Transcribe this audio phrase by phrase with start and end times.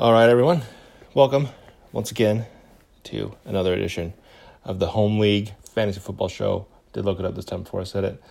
[0.00, 0.62] All right, everyone.
[1.12, 1.48] Welcome
[1.92, 2.46] once again
[3.04, 4.14] to another edition
[4.64, 6.66] of the Home League Fantasy Football Show.
[6.94, 8.22] Did look it up this time before I said it.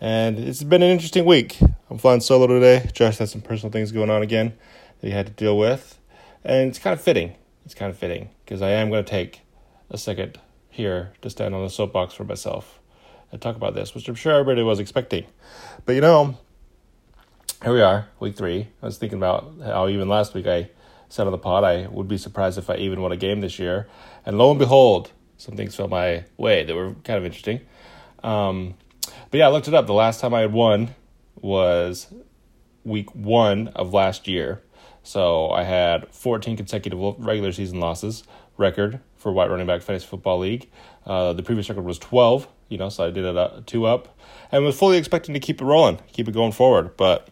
[0.00, 1.58] And it's been an interesting week.
[1.90, 2.88] I'm flying solo today.
[2.92, 4.54] Josh had some personal things going on again
[5.00, 5.98] that he had to deal with.
[6.44, 7.34] And it's kind of fitting.
[7.64, 9.40] It's kind of fitting because I am going to take
[9.90, 10.38] a second
[10.70, 12.78] here to stand on the soapbox for myself
[13.32, 15.26] and talk about this, which I'm sure everybody was expecting.
[15.84, 16.38] But you know,
[17.64, 18.68] here we are, week three.
[18.80, 20.70] I was thinking about how even last week I
[21.08, 23.58] said on the pod I would be surprised if I even won a game this
[23.58, 23.88] year.
[24.26, 27.60] And lo and behold, some things fell my way that were kind of interesting.
[28.22, 28.74] Um,
[29.30, 29.86] but yeah, I looked it up.
[29.86, 30.94] The last time I had won
[31.40, 32.12] was
[32.84, 34.62] week one of last year.
[35.02, 38.24] So I had 14 consecutive regular season losses
[38.56, 40.70] record for White Running Back Fantasy Football League.
[41.06, 44.18] Uh, the previous record was 12, you know, so I did it uh, two up
[44.52, 46.96] and was fully expecting to keep it rolling, keep it going forward.
[46.96, 47.28] But,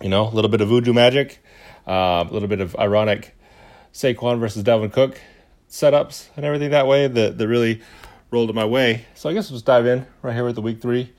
[0.00, 1.40] you know, a little bit of voodoo magic
[1.86, 3.36] uh, a little bit of ironic
[3.92, 5.20] Saquon versus Dalvin Cook
[5.68, 7.80] setups and everything that way that, that really
[8.30, 9.04] rolled in my way.
[9.14, 11.12] So I guess let's dive in right here with the week three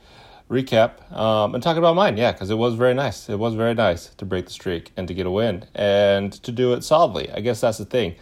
[0.50, 2.18] recap um, and talk about mine.
[2.18, 3.30] Yeah, because it was very nice.
[3.30, 6.52] It was very nice to break the streak and to get a win and to
[6.52, 7.32] do it solidly.
[7.32, 8.16] I guess that's the thing.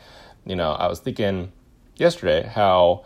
[0.45, 1.51] You know, I was thinking
[1.97, 3.05] yesterday how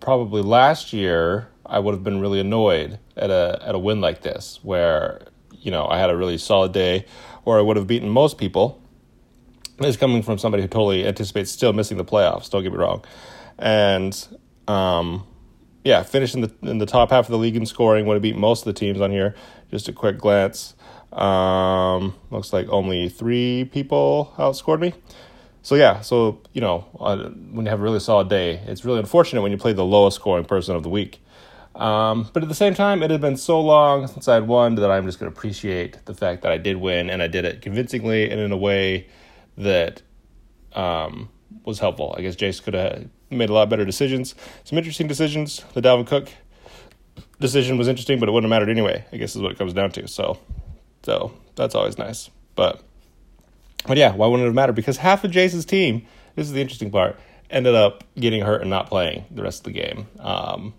[0.00, 4.22] probably last year I would have been really annoyed at a at a win like
[4.22, 5.26] this where
[5.62, 7.06] you know I had a really solid day
[7.44, 8.80] or I would have beaten most people.
[9.80, 12.48] Is coming from somebody who totally anticipates still missing the playoffs.
[12.48, 13.04] Don't get me wrong,
[13.58, 14.16] and
[14.68, 15.26] um,
[15.82, 18.06] yeah, finishing the in the top half of the league in scoring.
[18.06, 19.34] Would have beat most of the teams on here.
[19.72, 20.74] Just a quick glance.
[21.12, 24.94] Um, looks like only three people outscored me.
[25.62, 27.16] So yeah, so you know, uh,
[27.50, 30.16] when you have a really solid day, it's really unfortunate when you play the lowest
[30.16, 31.20] scoring person of the week.
[31.74, 34.90] Um, but at the same time, it had been so long since I'd won that
[34.90, 37.62] I'm just going to appreciate the fact that I did win and I did it
[37.62, 39.08] convincingly and in a way
[39.56, 40.02] that
[40.74, 41.30] um,
[41.64, 42.14] was helpful.
[42.16, 44.34] I guess Jace could have made a lot better decisions.
[44.64, 45.64] Some interesting decisions.
[45.72, 46.28] The Dalvin Cook
[47.40, 49.04] decision was interesting, but it wouldn't have mattered anyway.
[49.12, 50.06] I guess is what it comes down to.
[50.08, 50.38] So,
[51.02, 52.30] so that's always nice.
[52.54, 52.82] But,
[53.86, 54.74] but yeah, why wouldn't it have mattered?
[54.74, 56.06] Because half of Jace's team.
[56.36, 57.18] This is the interesting part.
[57.50, 60.06] Ended up getting hurt and not playing the rest of the game.
[60.18, 60.74] Um,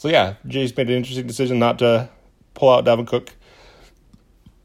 [0.00, 2.08] so yeah, Jace made an interesting decision not to
[2.54, 3.34] pull out Dalvin Cook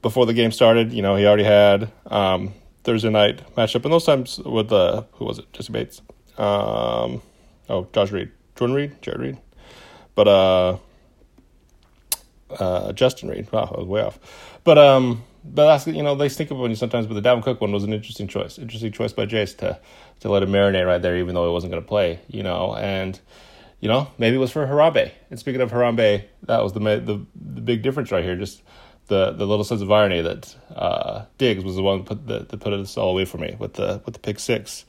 [0.01, 0.93] before the game started.
[0.93, 2.53] You know, he already had um,
[2.85, 5.51] Thursday night matchup, and those times with uh, who was it?
[5.51, 6.01] Jessie Bates.
[6.37, 7.21] Um,
[7.67, 9.37] oh, Josh Reed, Jordan Reed, Jared Reed,
[10.15, 10.77] but uh,
[12.57, 13.51] uh, Justin Reed.
[13.51, 14.17] Wow, I was way off.
[14.63, 17.07] But um, but that's you know they up on you sometimes.
[17.07, 18.57] But the Dalvin Cook one was an interesting choice.
[18.57, 19.81] Interesting choice by Jace to
[20.21, 22.21] to let him marinate right there, even though he wasn't going to play.
[22.29, 23.19] You know, and
[23.79, 25.11] you know, maybe it was for Harambe.
[25.29, 28.35] And speaking of Harambe, that was the the, the big difference right here.
[28.35, 28.61] Just
[29.07, 32.39] the, the little sense of irony that uh, Diggs was the one that put, the,
[32.39, 34.85] that put it all away for me with the with the pick six.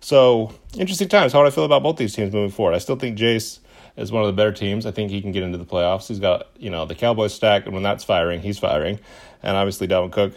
[0.00, 1.32] So interesting times.
[1.32, 2.74] How do I feel about both these teams moving forward?
[2.74, 3.60] I still think Jace
[3.96, 4.86] is one of the better teams.
[4.86, 6.08] I think he can get into the playoffs.
[6.08, 8.98] He's got you know the Cowboys stack, and when that's firing, he's firing.
[9.42, 10.34] And obviously Dalvin Cook,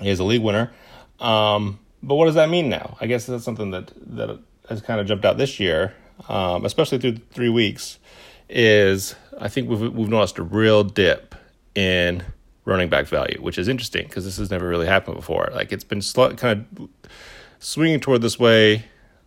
[0.00, 0.72] he is a league winner.
[1.20, 2.96] Um, but what does that mean now?
[3.00, 5.94] I guess that's something that that has kind of jumped out this year
[6.28, 7.98] um, especially through three weeks,
[8.48, 11.34] is I think we've we've noticed a real dip
[11.74, 12.22] in
[12.64, 15.50] running back value, which is interesting because this has never really happened before.
[15.52, 16.88] Like it's been sl- kind of
[17.58, 18.84] swinging toward this way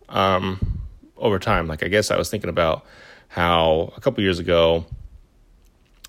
[0.08, 0.80] um,
[1.16, 1.68] over time.
[1.68, 2.84] Like I guess I was thinking about
[3.28, 4.86] how a couple years ago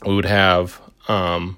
[0.05, 1.57] we would have um,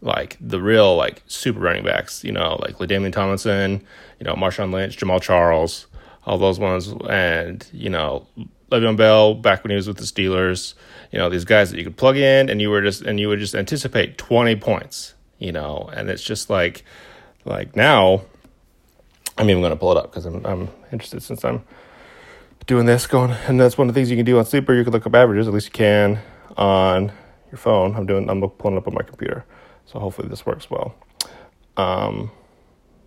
[0.00, 3.84] like the real like super running backs, you know, like LaDainian Tomlinson,
[4.20, 5.86] you know, Marshawn Lynch, Jamaal Charles,
[6.28, 8.26] all those ones, and you know
[8.70, 10.74] Le'Veon Bell back when he was with the Steelers.
[11.10, 13.28] You know these guys that you could plug in, and you were just and you
[13.28, 15.14] would just anticipate twenty points.
[15.38, 16.84] You know, and it's just like
[17.44, 18.22] like now.
[19.38, 21.64] I'm even going to pull it up because I'm I'm interested since I'm
[22.66, 24.74] doing this going, and that's one of the things you can do on Sleeper.
[24.74, 26.18] You can look up averages, at least you can
[26.56, 27.12] on
[27.50, 27.94] your phone.
[27.94, 29.44] I'm doing I'm pulling up on my computer,
[29.86, 30.94] so hopefully this works well.
[31.76, 32.32] Um,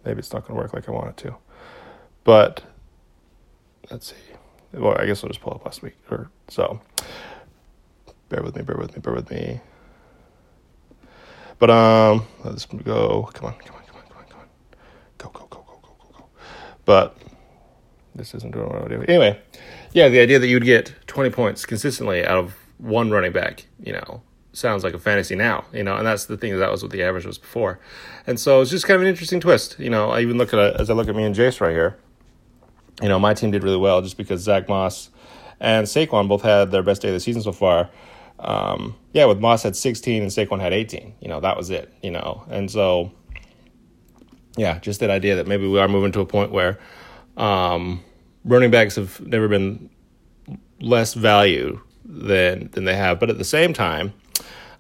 [0.06, 1.36] maybe it's not going to work like I want it to,
[2.24, 2.64] but
[3.92, 4.16] let's see.
[4.74, 6.80] Well, I guess I'll just pull up last week or so.
[8.30, 9.60] Bear with me, bear with me, bear with me.
[11.60, 13.30] But um, let's go.
[13.34, 14.48] Come on, come on, come on, come on, come on.
[15.18, 16.26] Go, go, go, go, go, go, go.
[16.86, 17.18] But
[18.16, 19.04] this isn't doing what I do.
[19.08, 19.40] Anyway,
[19.92, 23.92] yeah, the idea that you'd get 20 points consistently out of one running back, you
[23.92, 24.22] know,
[24.54, 27.04] sounds like a fantasy now, you know, and that's the thing that was what the
[27.04, 27.80] average was before.
[28.26, 30.10] And so it's just kind of an interesting twist, you know.
[30.10, 31.98] I even look at it as I look at me and Jace right here
[33.02, 35.10] you know, my team did really well just because Zach Moss
[35.60, 37.90] and Saquon both had their best day of the season so far.
[38.40, 41.14] Um, yeah, with Moss had 16 and Saquon had 18.
[41.20, 41.94] You know, that was it.
[42.02, 43.12] You know, and so
[44.58, 46.80] yeah, just that idea that maybe we are moving to a point where
[47.38, 48.04] um,
[48.44, 49.90] running backs have never been
[50.80, 53.20] less value than than they have.
[53.20, 54.14] But at the same time,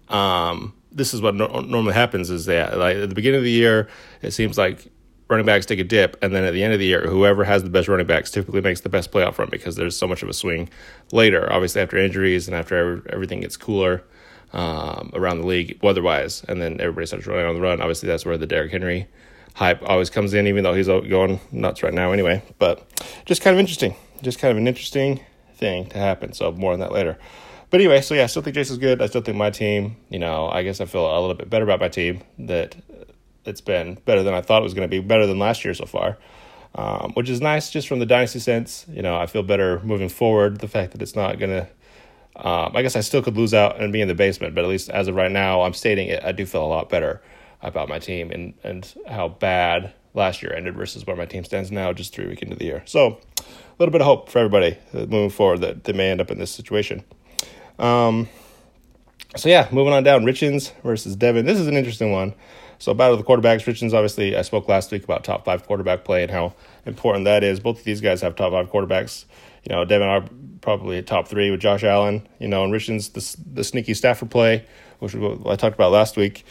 [0.09, 3.51] um, this is what no- normally happens: is that like at the beginning of the
[3.51, 3.87] year,
[4.21, 4.91] it seems like
[5.31, 7.63] running backs take a dip, and then at the end of the year, whoever has
[7.63, 10.29] the best running backs typically makes the best playoff run because there's so much of
[10.29, 10.69] a swing
[11.11, 11.51] later.
[11.51, 14.03] Obviously, after injuries and after everything gets cooler
[14.53, 17.81] um, around the league weather-wise, and then everybody starts running on the run.
[17.81, 19.07] Obviously, that's where the Derrick Henry
[19.55, 22.43] hype always comes in, even though he's going nuts right now anyway.
[22.59, 22.85] But
[23.25, 25.21] just kind of interesting, just kind of an interesting
[25.55, 26.33] thing to happen.
[26.33, 27.17] So more on that later.
[27.69, 29.01] But anyway, so yeah, I still think Jason's good.
[29.01, 31.63] I still think my team, you know, I guess I feel a little bit better
[31.63, 32.75] about my team that
[33.45, 35.73] it's been better than I thought it was going to be, better than last year
[35.73, 36.17] so far,
[36.75, 38.85] um, which is nice just from the dynasty sense.
[38.89, 40.59] You know, I feel better moving forward.
[40.59, 43.79] The fact that it's not going to, um, I guess I still could lose out
[43.81, 46.23] and be in the basement, but at least as of right now, I'm stating it.
[46.23, 47.21] I do feel a lot better
[47.61, 51.71] about my team and, and how bad last year ended versus where my team stands
[51.71, 52.83] now, just three weeks into the year.
[52.85, 53.43] So, a
[53.79, 56.51] little bit of hope for everybody moving forward that they may end up in this
[56.51, 57.03] situation.
[57.79, 58.29] Um,
[59.35, 61.45] so yeah, moving on down, Richens versus Devin.
[61.45, 62.33] This is an interesting one.
[62.81, 63.63] So battle of the quarterbacks.
[63.63, 66.55] Richens, obviously, I spoke last week about top five quarterback play and how
[66.87, 67.59] important that is.
[67.59, 69.25] Both of these guys have top five quarterbacks.
[69.63, 70.23] You know, Devin are
[70.61, 72.27] probably top three with Josh Allen.
[72.39, 74.65] You know, and Richens the the sneaky Stafford play,
[74.97, 76.43] which I talked about last week.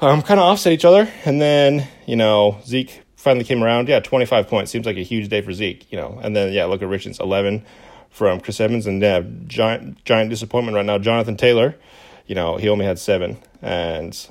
[0.00, 3.88] Um, kind of offset each other, and then you know Zeke finally came around.
[3.88, 5.92] Yeah, twenty five points seems like a huge day for Zeke.
[5.92, 7.66] You know, and then yeah, look at Richens eleven
[8.08, 10.96] from Chris Evans, and yeah, giant giant disappointment right now.
[10.96, 11.76] Jonathan Taylor,
[12.26, 14.26] you know, he only had seven, and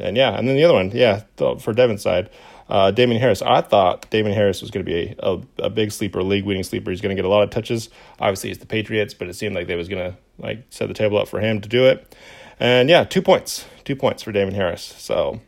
[0.00, 2.30] and yeah, and then the other one, yeah, for Devin's side,
[2.70, 3.42] uh, Harris.
[3.42, 6.62] I thought Damien Harris was going to be a, a, a, big sleeper, league winning
[6.62, 6.90] sleeper.
[6.90, 7.90] He's going to get a lot of touches.
[8.20, 10.94] Obviously, it's the Patriots, but it seemed like they was going to like set the
[10.94, 12.14] table up for him to do it.
[12.60, 14.94] And yeah, two points, two points for Damien Harris.
[14.98, 15.40] So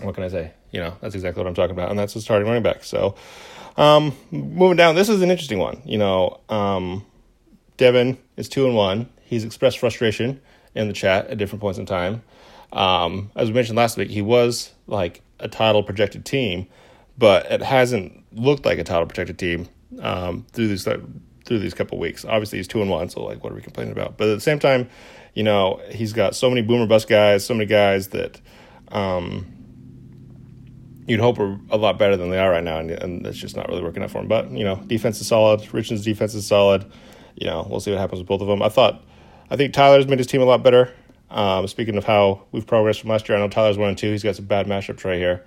[0.00, 0.52] what can I say?
[0.72, 2.84] You know, that's exactly what I'm talking about, and that's the starting running back.
[2.84, 3.14] So
[3.76, 5.82] um, moving down, this is an interesting one.
[5.84, 7.06] You know, um,
[7.76, 9.08] Devin is two and one.
[9.22, 10.40] He's expressed frustration
[10.74, 12.22] in the chat at different points in time.
[12.72, 16.66] Um, as we mentioned last week, he was like a title projected team,
[17.16, 19.68] but it hasn't looked like a title projected team
[20.02, 22.24] um, through these through these couple weeks.
[22.24, 24.18] Obviously, he's two and one, so like, what are we complaining about?
[24.18, 24.88] But at the same time,
[25.34, 28.40] you know, he's got so many boomer bust guys, so many guys that
[28.88, 29.46] um,
[31.06, 33.56] you'd hope are a lot better than they are right now, and, and it's just
[33.56, 34.28] not really working out for him.
[34.28, 35.72] But you know, defense is solid.
[35.72, 36.84] Richard's defense is solid.
[37.34, 38.62] You know, we'll see what happens with both of them.
[38.62, 39.02] I thought,
[39.50, 40.92] I think Tyler's made his team a lot better.
[41.30, 44.10] Um, speaking of how we've progressed from last year, I know Tyler's one and two.
[44.10, 45.44] He's got some bad matchups right here,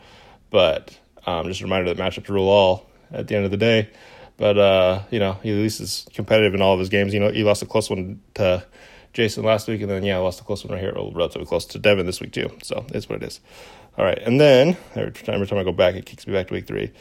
[0.50, 3.90] but um, just a reminder that matchups rule all at the end of the day.
[4.38, 7.14] But uh, you know, he at least is competitive in all of his games.
[7.14, 8.66] You know, he lost a close one to
[9.14, 11.80] Jason last week, and then yeah, lost a close one right here, relatively close to
[11.80, 12.50] Devin this week too.
[12.64, 13.40] So it's what it is.
[13.98, 16.48] All right, and then every time, every time I go back, it kicks me back
[16.48, 16.92] to week three.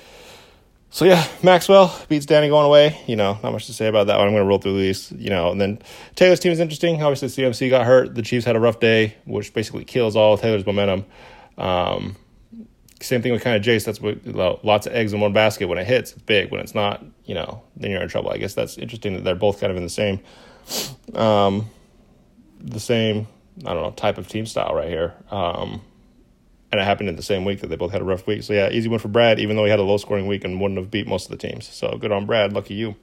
[0.92, 3.00] So yeah, Maxwell beats Danny going away.
[3.06, 4.26] You know, not much to say about that one.
[4.26, 5.12] I'm going to roll through these.
[5.12, 5.80] You know, and then
[6.16, 7.00] Taylor's team is interesting.
[7.00, 8.16] Obviously, CMC got hurt.
[8.16, 11.06] The Chiefs had a rough day, which basically kills all Taylor's momentum.
[11.56, 12.16] Um,
[13.00, 13.84] same thing with kind of Jace.
[13.84, 15.68] That's what lots of eggs in one basket.
[15.68, 16.50] When it hits, it's big.
[16.50, 18.30] When it's not, you know, then you're in trouble.
[18.30, 20.20] I guess that's interesting that they're both kind of in the same,
[21.14, 21.70] um,
[22.58, 23.28] the same.
[23.64, 25.14] I don't know type of team style right here.
[25.30, 25.82] Um,
[26.72, 28.42] and it happened in the same week that they both had a rough week.
[28.42, 30.60] So yeah, easy win for Brad, even though he had a low scoring week and
[30.60, 31.68] wouldn't have beat most of the teams.
[31.68, 32.96] So good on Brad, lucky you.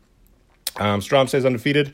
[0.77, 1.93] Um, Strom stays undefeated.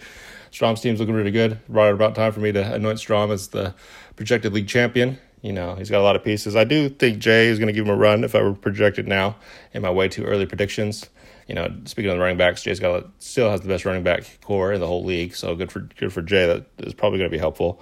[0.51, 1.59] Strom's team's looking really good.
[1.67, 3.73] Right about time for me to anoint Strom as the
[4.15, 5.17] projected league champion.
[5.41, 6.55] You know, he's got a lot of pieces.
[6.55, 9.07] I do think Jay is going to give him a run if I were projected
[9.07, 9.35] now
[9.73, 11.09] in my way too early predictions.
[11.47, 14.23] You know, speaking of the running backs, Jay's got still has the best running back
[14.41, 15.35] core in the whole league.
[15.35, 16.45] So good for good for Jay.
[16.45, 17.81] That is probably going to be helpful.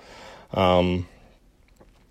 [0.53, 1.07] Um,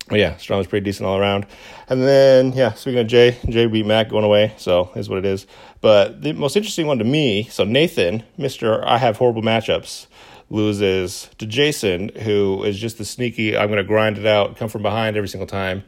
[0.07, 1.45] but yeah, Strom was pretty decent all around.
[1.87, 5.25] And then, yeah, speaking of Jay, Jay beat Mac going away, so is what it
[5.25, 5.47] is.
[5.79, 8.83] But the most interesting one to me, so Nathan, Mr.
[8.85, 10.07] I have horrible matchups,
[10.49, 14.67] loses to Jason, who is just the sneaky, I'm going to grind it out, come
[14.67, 15.83] from behind every single time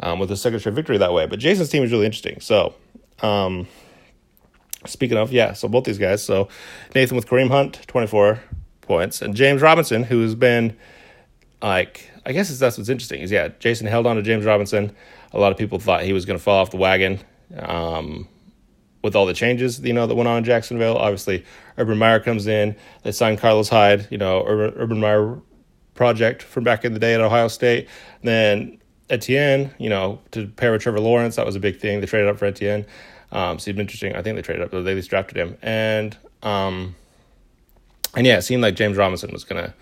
[0.00, 1.26] um, with a second straight victory that way.
[1.26, 2.40] But Jason's team is really interesting.
[2.40, 2.74] So,
[3.22, 3.68] um,
[4.86, 6.22] speaking of, yeah, so both these guys.
[6.22, 6.48] So
[6.94, 8.40] Nathan with Kareem Hunt, 24
[8.82, 10.76] points, and James Robinson, who has been
[11.62, 14.94] like I guess that's what's interesting is yeah, Jason held on to James Robinson.
[15.32, 17.20] A lot of people thought he was going to fall off the wagon
[17.56, 18.28] um,
[19.02, 20.98] with all the changes you know that went on in Jacksonville.
[20.98, 21.42] Obviously,
[21.78, 22.76] Urban Meyer comes in.
[23.02, 25.40] They signed Carlos Hyde, you know, Urban, Urban Meyer
[25.94, 27.88] project from back in the day at Ohio State.
[28.22, 32.00] then Etienne, you know, to pair with Trevor Lawrence, that was a big thing.
[32.00, 32.84] They traded up for Etienne.
[33.32, 34.14] Um, it's interesting.
[34.14, 35.56] I think they traded up, they at least drafted him.
[35.62, 36.94] And um,
[38.14, 39.74] and yeah, it seemed like James Robinson was gonna,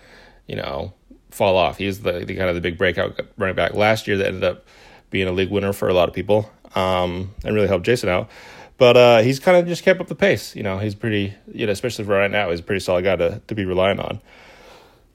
[0.47, 0.93] you know,
[1.37, 1.77] fall off.
[1.77, 4.65] He's the, the kind of the big breakout running back last year that ended up
[5.09, 6.51] being a league winner for a lot of people.
[6.75, 8.29] um, and really helped Jason out.
[8.77, 10.55] But uh, he's kind of just kept up the pace.
[10.55, 13.15] You know, he's pretty, you know, especially for right now, he's a pretty solid guy
[13.15, 14.21] to, to be relying on.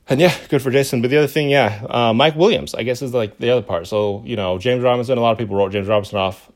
[0.08, 1.00] And yeah, good for Jason.
[1.00, 3.86] But the other thing, yeah, uh, Mike Williams, I guess, is like the other part.
[3.86, 6.50] So, you know, James Robinson, a lot of people wrote James Robinson off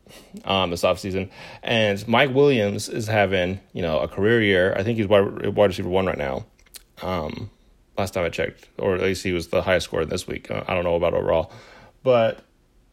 [0.44, 1.30] um, this offseason.
[1.62, 4.74] And Mike Williams is having, you know, a career year.
[4.76, 6.44] I think he's wide, wide receiver one right now.
[7.02, 7.50] Um,
[7.98, 10.50] last time I checked, or at least he was the highest scorer this week.
[10.50, 11.52] I don't know about overall.
[12.02, 12.44] But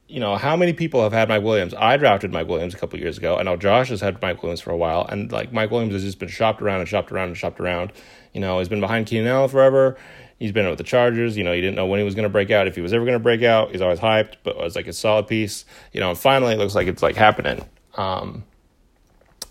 [0.08, 1.74] you know, how many people have had Mike Williams?
[1.74, 3.38] I drafted Mike Williams a couple years ago.
[3.38, 6.04] I know Josh has had Mike Williams for a while, and like Mike Williams has
[6.04, 7.92] just been shopped around and shopped around and shopped around.
[8.34, 9.98] You know, he's been behind Keenan Allen forever.
[10.40, 11.38] He's been with the Chargers.
[11.38, 12.92] You know, you didn't know when he was going to break out, if he was
[12.94, 13.72] ever going to break out.
[13.72, 15.66] He's always hyped, but it was like a solid piece.
[15.94, 17.64] You know, and finally it looks like it's like happening.
[17.96, 18.44] Um,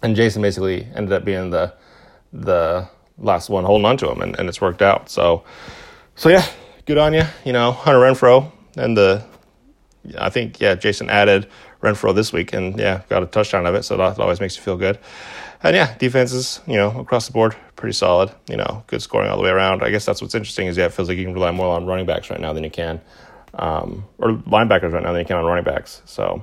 [0.03, 1.75] and Jason basically ended up being the
[2.33, 2.89] the
[3.23, 5.09] last one holding on to him, and, and it's worked out.
[5.09, 5.45] So,
[6.17, 6.45] so yeah,
[6.85, 7.25] good on you.
[7.45, 9.25] You know, Hunter Renfrow and the
[10.19, 11.49] I think yeah, Jason added
[11.81, 14.63] Renfrow this week, and yeah, got a touchdown of it, so that always makes you
[14.63, 14.99] feel good.
[15.63, 18.33] And yeah, defenses, you know, across the board, pretty solid.
[18.49, 19.83] You know, good scoring all the way around.
[19.83, 21.87] I guess that's what's interesting is yeah, it feels like you can rely more on
[21.87, 23.01] running backs right now than you can,
[23.55, 26.03] um, or linebackers right now than you can on running backs.
[26.05, 26.43] So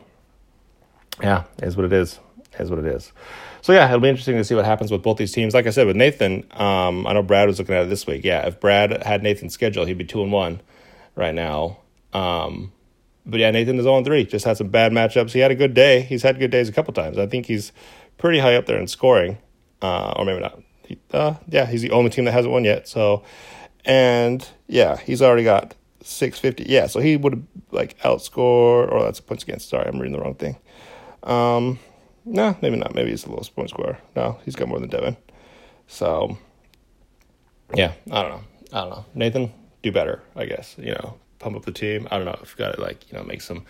[1.21, 2.19] yeah, is what it is.
[2.57, 3.11] Is what it is.
[3.61, 5.53] So yeah, it'll be interesting to see what happens with both these teams.
[5.53, 8.23] Like I said, with Nathan, um, I know Brad was looking at it this week.
[8.23, 10.61] Yeah, if Brad had Nathan's schedule, he'd be two and one
[11.15, 11.79] right now.
[12.13, 12.71] Um,
[13.25, 14.25] but yeah, Nathan is on 3.
[14.25, 15.31] Just had some bad matchups.
[15.31, 16.01] He had a good day.
[16.01, 17.17] He's had good days a couple times.
[17.17, 17.71] I think he's
[18.17, 19.37] pretty high up there in scoring,
[19.81, 20.59] uh, or maybe not.
[20.85, 22.87] He, uh, yeah, he's the only team that hasn't won yet.
[22.87, 23.23] So,
[23.85, 26.71] and yeah, he's already got 650.
[26.71, 29.69] Yeah, so he would like outscore, or that's points against.
[29.69, 30.57] Sorry, I'm reading the wrong thing.
[31.23, 31.79] Um,
[32.25, 32.95] no, maybe not.
[32.95, 33.97] Maybe he's the lowest point scorer.
[34.15, 35.17] No, he's got more than Devin.
[35.87, 36.37] So,
[37.73, 38.41] yeah, I don't know.
[38.71, 39.05] I don't know.
[39.15, 40.75] Nathan, do better, I guess.
[40.77, 42.07] You know, pump up the team.
[42.11, 43.65] I don't know if you got to like you know make some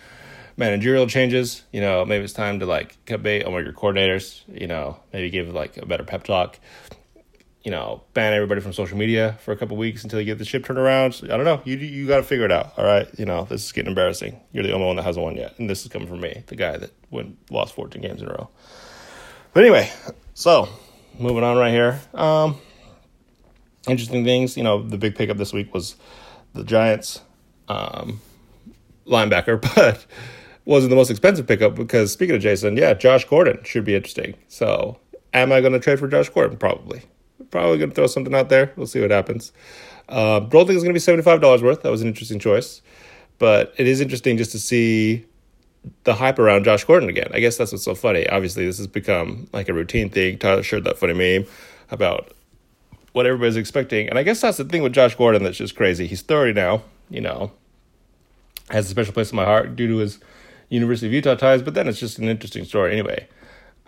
[0.56, 1.62] managerial changes.
[1.72, 4.42] You know, maybe it's time to like cut bait on one of your coordinators.
[4.48, 6.58] You know, maybe give like a better pep talk.
[7.62, 10.46] You know, ban everybody from social media for a couple weeks until you get the
[10.46, 11.20] ship turned around.
[11.24, 11.60] I don't know.
[11.64, 12.72] You you got to figure it out.
[12.78, 13.06] All right.
[13.18, 14.40] You know, this is getting embarrassing.
[14.52, 16.56] You're the only one that hasn't won yet, and this is coming from me, the
[16.56, 18.48] guy that went lost 14 games in a row.
[19.52, 19.90] But anyway,
[20.32, 20.68] so
[21.18, 22.00] moving on right here.
[22.14, 22.56] Um,
[23.88, 24.56] interesting things.
[24.56, 25.96] You know, the big pickup this week was
[26.54, 27.20] the Giants
[27.68, 28.20] um,
[29.06, 30.06] linebacker, but
[30.64, 34.34] wasn't the most expensive pickup because speaking of Jason, yeah, Josh Gordon should be interesting.
[34.48, 34.98] So,
[35.32, 36.56] am I going to trade for Josh Gordon?
[36.56, 37.02] Probably.
[37.50, 38.72] Probably going to throw something out there.
[38.76, 39.52] We'll see what happens.
[40.08, 41.82] Uh, don't going to be seventy five dollars worth.
[41.82, 42.82] That was an interesting choice,
[43.38, 45.24] but it is interesting just to see
[46.04, 47.30] the hype around Josh Gordon again.
[47.32, 48.28] I guess that's what's so funny.
[48.28, 50.38] Obviously, this has become like a routine thing.
[50.38, 51.48] Tyler shared that funny meme
[51.90, 52.32] about
[53.12, 56.06] what everybody's expecting, and I guess that's the thing with Josh Gordon that's just crazy.
[56.06, 56.82] He's thirty now.
[57.08, 57.52] You know,
[58.70, 60.20] has a special place in my heart due to his
[60.68, 61.62] University of Utah ties.
[61.62, 63.28] But then it's just an interesting story anyway,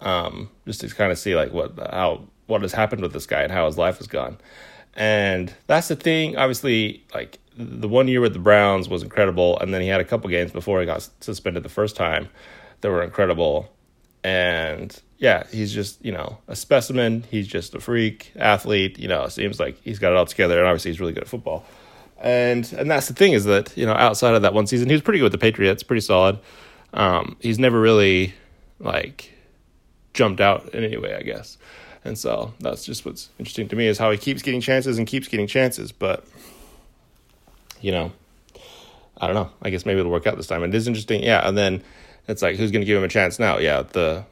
[0.02, 3.42] um, just to kind of see like what how what has happened with this guy
[3.42, 4.36] and how his life has gone.
[4.94, 6.36] And that's the thing.
[6.36, 10.04] Obviously, like the one year with the Browns was incredible, and then he had a
[10.04, 12.28] couple games before he got suspended the first time
[12.80, 13.72] that were incredible.
[14.24, 17.24] And yeah, he's just you know a specimen.
[17.30, 18.98] He's just a freak athlete.
[18.98, 21.28] You know, seems like he's got it all together, and obviously he's really good at
[21.28, 21.64] football.
[22.20, 24.94] And and that's the thing is that you know outside of that one season, he
[24.94, 26.38] was pretty good with the Patriots, pretty solid.
[26.92, 28.34] Um, he's never really
[28.78, 29.31] like
[30.14, 31.58] jumped out in any way, I guess.
[32.04, 35.06] And so that's just what's interesting to me is how he keeps getting chances and
[35.06, 35.92] keeps getting chances.
[35.92, 36.26] But
[37.80, 38.12] you know,
[39.20, 39.50] I don't know.
[39.62, 40.62] I guess maybe it'll work out this time.
[40.64, 41.46] It is interesting, yeah.
[41.46, 41.82] And then
[42.28, 43.58] it's like, who's going to give him a chance now?
[43.58, 44.24] Yeah, the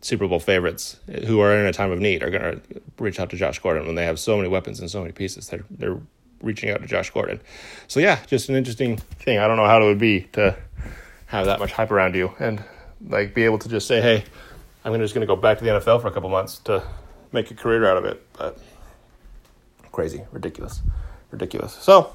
[0.00, 2.60] Super Bowl favorites who are in a time of need are going to
[2.98, 5.48] reach out to Josh Gordon when they have so many weapons and so many pieces.
[5.48, 5.98] They're they're
[6.42, 7.40] reaching out to Josh Gordon.
[7.86, 9.38] So yeah, just an interesting thing.
[9.38, 10.56] I don't know how it would be to
[11.26, 12.62] have that much hype around you and
[13.08, 14.24] like be able to just say, "Hey,
[14.84, 16.82] I'm just going to go back to the NFL for a couple months to
[17.32, 18.58] make a career out of it." But
[19.90, 20.80] crazy, ridiculous,
[21.30, 21.74] ridiculous.
[21.74, 22.14] So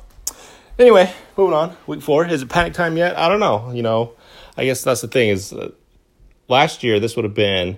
[0.80, 1.78] anyway, moving on.
[1.86, 3.18] Week four is it panic time yet?
[3.18, 3.72] I don't know.
[3.72, 4.14] You know,
[4.56, 5.54] I guess that's the thing is.
[5.54, 5.72] Uh,
[6.48, 7.78] last year, this would have been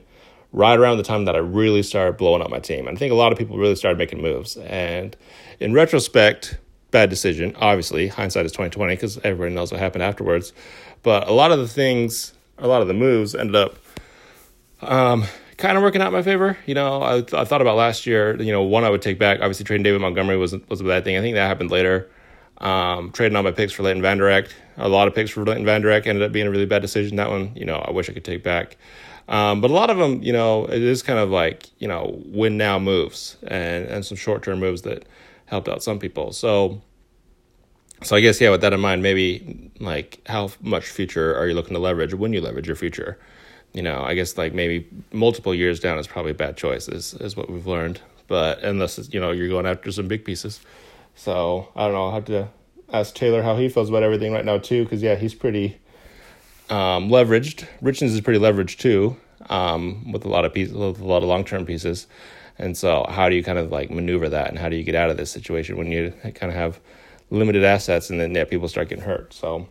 [0.52, 2.88] right around the time that I really started blowing up my team.
[2.88, 4.58] And I think a lot of people really started making moves.
[4.58, 5.16] And
[5.60, 6.58] in retrospect,
[6.92, 7.56] bad decision.
[7.58, 10.54] Obviously, hindsight is twenty twenty because everybody knows what happened afterwards.
[11.04, 13.76] But a lot of the things, a lot of the moves ended up
[14.82, 15.26] um,
[15.58, 16.58] kind of working out in my favor.
[16.66, 18.42] You know, I, I thought about last year.
[18.42, 19.40] You know, one I would take back.
[19.40, 21.18] Obviously, trading David Montgomery was was a bad thing.
[21.18, 22.10] I think that happened later.
[22.60, 24.50] Um, trading all my picks for Leighton Esch.
[24.78, 27.16] A lot of picks for Leighton Esch ended up being a really bad decision.
[27.16, 28.78] That one, you know, I wish I could take back.
[29.30, 32.20] Um, but a lot of them, you know, it is kind of like, you know,
[32.26, 35.06] win now moves and, and some short term moves that
[35.46, 36.34] helped out some people.
[36.34, 36.82] So,
[38.02, 41.54] so I guess, yeah, with that in mind, maybe like how much future are you
[41.54, 43.18] looking to leverage when you leverage your future?
[43.74, 47.14] you know, I guess like maybe multiple years down is probably a bad choice, is,
[47.16, 48.02] is what we've learned.
[48.28, 50.60] But unless, you know, you're going after some big pieces.
[51.16, 52.06] So I don't know.
[52.06, 52.48] I'll have to
[52.92, 55.80] ask Taylor how he feels about everything right now, too, because, yeah, he's pretty
[56.70, 57.68] um, leveraged.
[57.82, 59.18] Richards is pretty leveraged, too,
[59.50, 62.08] um, with a lot of pieces, with a lot of long term pieces.
[62.58, 64.96] And so, how do you kind of like maneuver that, and how do you get
[64.96, 66.80] out of this situation when you kind of have
[67.30, 69.34] limited assets, and then yeah, people start getting hurt?
[69.34, 69.68] So,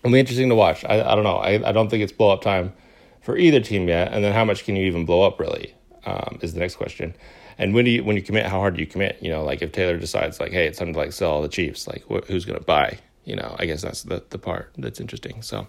[0.00, 0.84] it'll be interesting to watch.
[0.84, 1.36] I, I don't know.
[1.36, 2.72] I, I don't think it's blow up time
[3.20, 4.12] for either team yet.
[4.12, 5.38] And then, how much can you even blow up?
[5.38, 7.14] Really, um, is the next question.
[7.58, 9.18] And when do you when you commit, how hard do you commit?
[9.20, 11.48] You know, like if Taylor decides like, hey, it's time to like sell all the
[11.48, 12.98] Chiefs, like wh- who's going to buy?
[13.24, 15.42] You know, I guess that's the the part that's interesting.
[15.42, 15.66] So,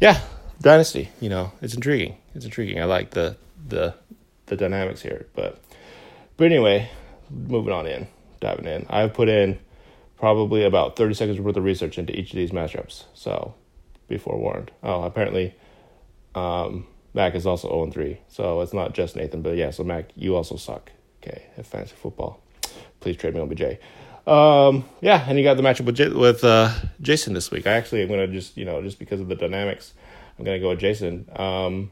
[0.00, 0.20] yeah,
[0.60, 1.08] dynasty.
[1.20, 2.16] You know, it's intriguing.
[2.34, 2.80] It's intriguing.
[2.80, 3.36] I like the
[3.68, 3.94] the
[4.46, 5.26] the dynamics here.
[5.34, 5.60] But
[6.36, 6.90] but anyway,
[7.30, 8.08] moving on in,
[8.40, 8.86] diving in.
[8.90, 9.58] I've put in
[10.18, 13.04] probably about 30 seconds worth of research into each of these matchups.
[13.14, 13.54] So
[14.08, 14.70] be forewarned.
[14.82, 15.54] Oh, apparently
[16.34, 18.20] um, Mac is also 0 3.
[18.28, 20.92] So it's not just Nathan, but yeah, so Mac, you also suck.
[21.22, 22.40] Okay, at fantasy football.
[23.00, 23.78] Please trade me on BJ.
[24.26, 27.66] Um, yeah, and you got the matchup with J- with uh, Jason this week.
[27.66, 29.92] I actually am gonna just you know just because of the dynamics,
[30.38, 31.28] I'm gonna go with Jason.
[31.34, 31.90] Um,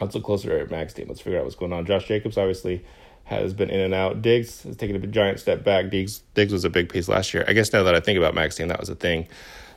[0.00, 1.06] let's look closer at Mac's team.
[1.08, 1.86] Let's figure out what's going on.
[1.86, 2.84] Josh Jacobs obviously
[3.24, 4.22] has been in and out.
[4.22, 5.90] Diggs has taken a giant step back.
[5.90, 7.44] Diggs Diggs was a big piece last year.
[7.46, 9.28] I guess now that I think about team, that was a thing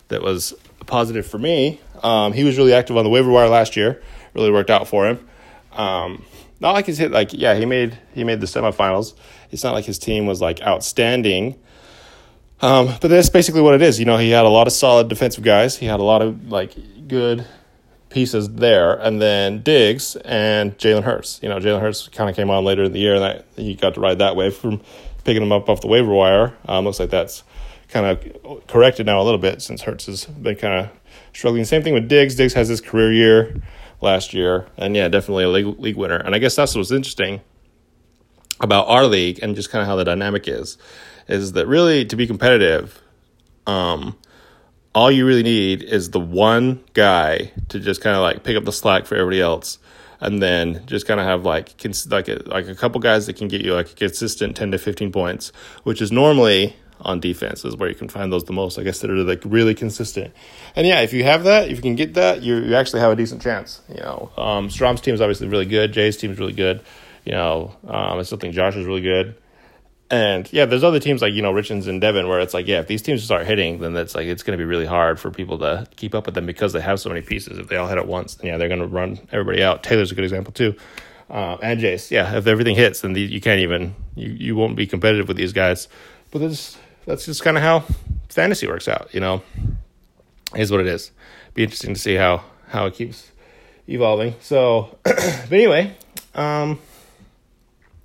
[0.08, 0.54] that was
[0.86, 1.80] positive for me.
[2.04, 4.02] Um, he was really active on the waiver wire last year.
[4.34, 5.28] Really worked out for him.
[5.72, 6.26] Um,
[6.60, 9.14] not like he's hit like yeah he made he made the semifinals.
[9.52, 11.60] It's not like his team was like outstanding.
[12.62, 14.00] Um, but that's basically what it is.
[14.00, 15.78] You know, he had a lot of solid defensive guys.
[15.78, 16.74] He had a lot of like
[17.08, 17.46] good
[18.16, 21.38] pieces there, and then Diggs and Jalen Hurts.
[21.44, 23.76] You know, Jalen Hurts kind of came on later in the year, and that, he
[23.76, 24.82] got to ride that wave from
[25.26, 26.54] picking him up off the waiver wire.
[26.66, 27.44] Um, looks like that's
[27.90, 30.92] kind of corrected now a little bit since Hurts has been kind of
[31.34, 31.66] struggling.
[31.66, 32.36] Same thing with Diggs.
[32.36, 33.62] Diggs has his career year
[34.00, 36.18] last year, and yeah, definitely a league, league winner.
[36.18, 37.42] And I guess that's what's interesting
[38.62, 40.78] about our league and just kind of how the dynamic is,
[41.28, 43.02] is that really to be competitive,
[43.68, 44.16] um,
[44.96, 48.64] all you really need is the one guy to just kind of like pick up
[48.64, 49.78] the slack for everybody else
[50.22, 53.36] and then just kind of have like cons- like a, like a couple guys that
[53.36, 55.52] can get you like a consistent 10 to 15 points
[55.84, 59.00] which is normally on defense is where you can find those the most i guess
[59.00, 60.34] that are like really consistent.
[60.78, 63.12] And yeah if you have that if you can get that you you actually have
[63.12, 64.32] a decent chance you know.
[64.38, 65.92] Um strom's team is obviously really good.
[65.92, 66.82] Jay's team is really good.
[67.26, 69.36] You know um, i still think josh is really good
[70.10, 72.80] and yeah, there's other teams like you know Richards and Devin where it's like yeah,
[72.80, 75.32] if these teams start hitting, then that's like it's going to be really hard for
[75.32, 77.58] people to keep up with them because they have so many pieces.
[77.58, 79.84] If they all hit at once, then yeah, they're going to run everybody out.
[79.84, 80.76] Taylor's a good example too,
[81.30, 82.12] uh, and Jace.
[82.12, 85.38] Yeah, if everything hits, then the, you can't even you you won't be competitive with
[85.38, 85.88] these guys.
[86.30, 87.84] But that's that's just kind of how
[88.30, 89.10] fantasy works out.
[89.12, 89.42] You know,
[90.56, 91.12] is what it is.
[91.56, 93.32] Be interesting to see how how it keeps
[93.88, 94.36] evolving.
[94.40, 95.96] So, but anyway,
[96.36, 96.80] um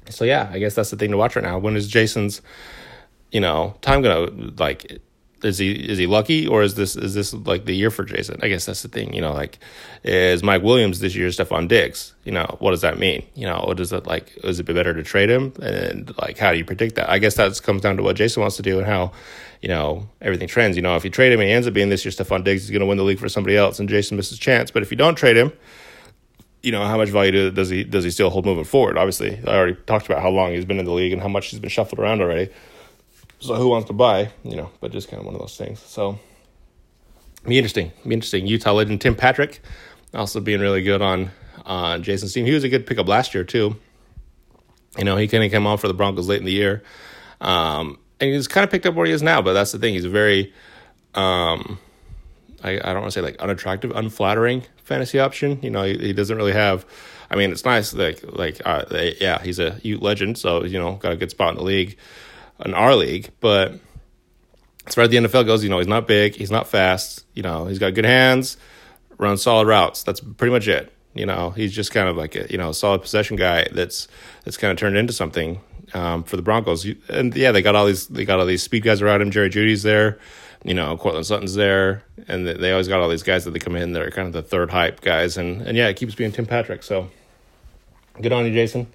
[0.08, 1.58] so yeah, I guess that's the thing to watch right now.
[1.58, 2.42] When is Jason's,
[3.30, 5.00] you know, time gonna like?
[5.42, 8.38] Is he is he lucky or is this is this like the year for Jason?
[8.42, 9.14] I guess that's the thing.
[9.14, 9.58] You know, like
[10.04, 12.14] is Mike Williams this year Stefon Diggs?
[12.24, 13.24] You know, what does that mean?
[13.34, 14.36] You know, what does it like?
[14.44, 15.54] Is it better to trade him?
[15.62, 17.08] And like, how do you predict that?
[17.08, 19.12] I guess that comes down to what Jason wants to do and how
[19.62, 20.76] you know everything trends.
[20.76, 22.70] You know, if you trade him he ends up being this year Stefon Diggs, he's
[22.70, 24.70] going to win the league for somebody else, and Jason misses chance.
[24.70, 25.52] But if you don't trade him
[26.62, 28.98] you know, how much value does he does he still hold moving forward?
[28.98, 31.48] Obviously, I already talked about how long he's been in the league and how much
[31.48, 32.50] he's been shuffled around already.
[33.40, 34.30] So who wants to buy?
[34.44, 35.80] You know, but just kind of one of those things.
[35.80, 36.18] So
[37.46, 37.92] be interesting.
[38.06, 38.46] Be interesting.
[38.46, 39.60] Utah legend Tim Patrick
[40.14, 41.30] also being really good on
[41.64, 42.46] on Jason's team.
[42.46, 43.76] He was a good pickup last year too.
[44.98, 46.82] You know, he kind of came on for the Broncos late in the year,
[47.40, 49.40] um, and he's kind of picked up where he is now.
[49.40, 50.52] But that's the thing; he's very
[51.14, 51.78] um,
[52.62, 55.60] I, I don't want to say like unattractive, unflattering fantasy option.
[55.62, 56.86] You know, he, he doesn't really have.
[57.30, 57.94] I mean, it's nice.
[57.94, 58.84] Like like uh,
[59.20, 61.96] yeah, he's a Ute legend, so you know, got a good spot in the league,
[62.64, 63.30] in our league.
[63.40, 63.74] But
[64.86, 67.24] as far as the NFL goes, you know, he's not big, he's not fast.
[67.34, 68.56] You know, he's got good hands,
[69.18, 70.02] runs solid routes.
[70.02, 70.92] That's pretty much it.
[71.14, 74.08] You know, he's just kind of like a you know solid possession guy that's
[74.44, 75.60] that's kind of turned into something
[75.94, 76.86] um, for the Broncos.
[77.08, 79.30] And yeah, they got all these they got all these speed guys around him.
[79.30, 80.18] Jerry Jeudy's there
[80.64, 83.76] you know, Courtland Sutton's there, and they always got all these guys that they come
[83.76, 86.32] in that are kind of the third hype guys, and and yeah, it keeps being
[86.32, 86.82] Tim Patrick.
[86.82, 87.08] So
[88.20, 88.86] good on you, Jason,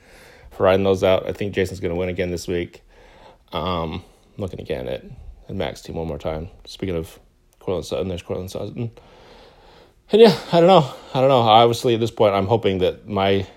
[0.52, 1.28] for riding those out.
[1.28, 2.84] I think Jason's going to win again this week.
[3.52, 4.04] Um,
[4.38, 5.04] looking again at,
[5.50, 6.50] at Mac's team one more time.
[6.66, 7.20] Speaking of
[7.60, 8.92] Courtland Sutton, there's Courtland Sutton.
[10.12, 10.94] And yeah, I don't know.
[11.14, 11.40] I don't know.
[11.40, 13.48] Obviously, at this point, I'm hoping that my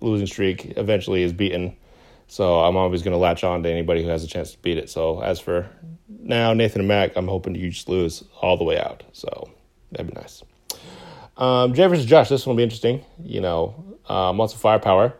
[0.00, 1.76] losing streak eventually is beaten.
[2.26, 4.78] So I'm always going to latch on to anybody who has a chance to beat
[4.78, 4.88] it.
[4.88, 5.68] So as for
[6.18, 9.02] now, Nathan and Mac, I'm hoping you just lose all the way out.
[9.12, 9.50] So
[9.92, 10.42] that'd be nice.
[11.36, 12.28] Um, Jay versus Josh.
[12.28, 13.04] This one will be interesting.
[13.22, 15.14] You know, um, lots of firepower.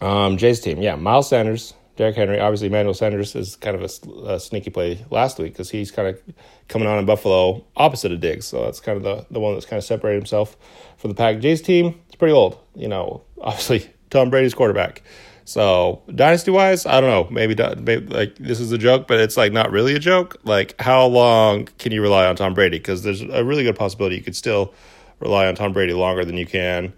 [0.00, 2.40] Um, Jay's team, yeah, Miles Sanders, Derrick Henry.
[2.40, 6.08] Obviously, Emmanuel Sanders is kind of a, a sneaky play last week because he's kind
[6.08, 6.20] of
[6.68, 8.46] coming on in Buffalo opposite of Diggs.
[8.46, 10.56] So that's kind of the, the one that's kind of separated himself
[10.98, 11.38] from the pack.
[11.38, 12.58] Jay's team, it's pretty old.
[12.74, 15.02] You know, obviously, Tom Brady's quarterback.
[15.44, 17.28] So dynasty wise, I don't know.
[17.30, 20.36] Maybe, maybe, like this is a joke, but it's like not really a joke.
[20.44, 22.78] Like how long can you rely on Tom Brady?
[22.78, 24.72] Because there's a really good possibility you could still
[25.20, 26.94] rely on Tom Brady longer than you can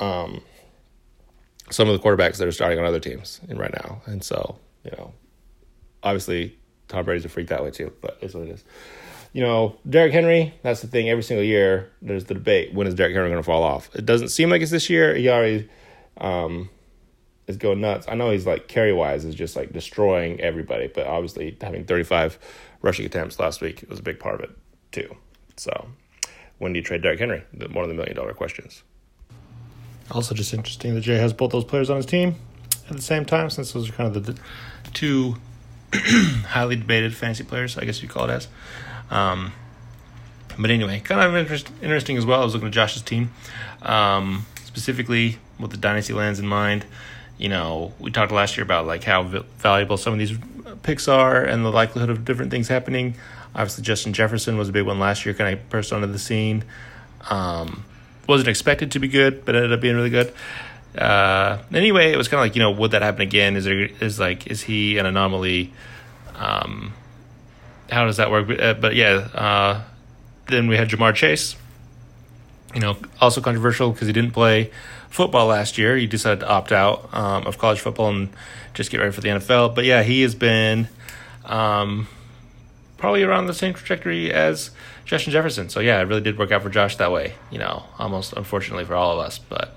[0.00, 0.42] um,
[1.70, 4.02] some of the quarterbacks that are starting on other teams right now.
[4.06, 5.12] And so you know,
[6.02, 8.64] obviously Tom Brady's a freak that way too, but it's what it is.
[9.32, 11.08] You know, Derrick Henry, that's the thing.
[11.08, 13.88] Every single year, there's the debate when is Derrick Henry going to fall off?
[13.94, 15.14] It doesn't seem like it's this year.
[15.14, 15.68] He already
[16.18, 16.68] um,
[17.50, 18.06] is going nuts.
[18.08, 22.38] I know he's like carry wise is just like destroying everybody, but obviously having 35
[22.80, 24.50] rushing attempts last week was a big part of it
[24.92, 25.14] too.
[25.56, 25.88] So,
[26.58, 27.42] when do you trade Derrick Henry?
[27.72, 28.82] One of the million dollar questions.
[30.10, 32.36] Also, just interesting that Jay has both those players on his team
[32.88, 35.36] at the same time, since those are kind of the, the two
[35.94, 38.48] highly debated fantasy players, I guess you call it as.
[39.10, 39.52] Um,
[40.58, 42.40] but anyway, kind of interest, interesting as well.
[42.40, 43.30] I was looking at Josh's team,
[43.82, 46.84] um, specifically with the dynasty lands in mind
[47.40, 50.36] you know, we talked last year about like how valuable some of these
[50.82, 53.14] picks are and the likelihood of different things happening.
[53.54, 56.64] Obviously, Justin Jefferson was a big one last year, kind of burst onto the scene.
[57.30, 57.84] Um,
[58.26, 60.34] wasn't expected to be good, but ended up being really good.
[60.96, 63.56] Uh, anyway, it was kind of like you know, would that happen again?
[63.56, 65.72] Is there is like is he an anomaly?
[66.36, 66.92] Um,
[67.90, 68.48] how does that work?
[68.48, 69.82] But, uh, but yeah, uh,
[70.46, 71.56] then we had Ja'Marr Chase.
[72.74, 74.70] You know, also controversial because he didn't play
[75.10, 75.96] football last year.
[75.96, 78.30] He decided to opt out um, of college football and
[78.72, 79.74] just get ready for the NFL.
[79.74, 80.88] But yeah, he has been
[81.44, 82.08] um,
[82.96, 84.70] probably around the same trajectory as
[85.04, 85.68] Justin Jefferson.
[85.68, 87.34] So yeah, it really did work out for Josh that way.
[87.50, 89.74] You know, almost unfortunately for all of us, but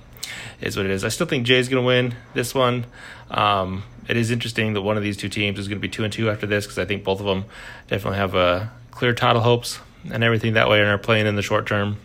[0.61, 1.03] is what it is.
[1.03, 2.85] I still think Jay's going to win this one.
[3.29, 6.03] Um, it is interesting that one of these two teams is going to be two
[6.03, 7.45] and two after this because I think both of them
[7.87, 9.79] definitely have uh, clear title hopes
[10.11, 11.97] and everything that way and are playing in the short term.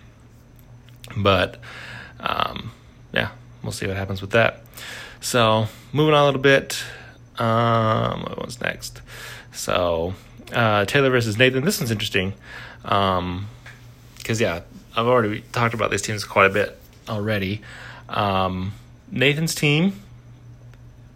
[1.16, 1.58] But
[2.20, 2.72] um,
[3.62, 4.62] we'll see what happens with that.
[5.20, 6.82] So moving on a little bit.
[7.38, 9.02] Um, what was next?
[9.52, 10.14] So
[10.52, 11.64] uh, Taylor versus Nathan.
[11.64, 12.34] This one's interesting.
[12.84, 13.48] Um,
[14.16, 14.60] because yeah,
[14.96, 17.62] I've already talked about these teams quite a bit already.
[18.08, 18.72] Um,
[19.10, 20.00] Nathan's team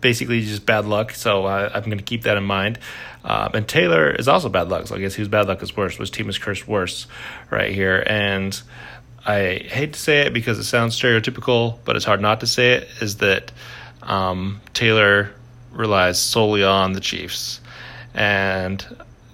[0.01, 2.79] basically just bad luck, so I, I'm going to keep that in mind.
[3.25, 5.99] Um, and Taylor is also bad luck, so I guess whose bad luck is worse?
[5.99, 7.07] Which team is cursed worse
[7.51, 8.03] right here?
[8.07, 8.61] And
[9.25, 12.73] I hate to say it because it sounds stereotypical, but it's hard not to say
[12.73, 13.53] it, is that
[14.03, 15.31] um, Taylor
[15.71, 17.61] relies solely on the Chiefs.
[18.15, 18.85] And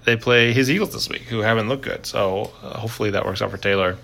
[0.05, 2.07] they play his Eagles this week, who haven't looked good.
[2.07, 3.97] So uh, hopefully that works out for Taylor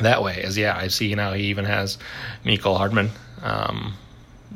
[0.00, 0.42] that way.
[0.42, 1.98] As yeah, I see now he even has
[2.44, 3.10] Mecole Hardman
[3.42, 3.94] um,